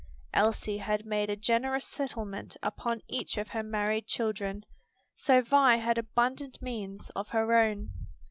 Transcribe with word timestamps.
Elsie 0.33 0.79
had 0.79 1.05
made 1.05 1.29
a 1.29 1.35
generous 1.35 1.85
settlement 1.85 2.57
upon 2.63 3.03
each 3.07 3.37
of 3.37 3.49
her 3.49 3.61
married 3.61 4.07
children; 4.07 4.65
so 5.15 5.43
Vi 5.43 5.77
had 5.77 5.99
abundant 5.99 6.59
means 6.59 7.11
of 7.11 7.27
her 7.29 7.53
own. 7.55 7.91